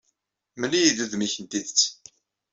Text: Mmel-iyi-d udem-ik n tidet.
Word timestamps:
Mmel-iyi-d 0.55 0.99
udem-ik 1.03 1.35
n 1.39 1.45
tidet. 1.51 1.79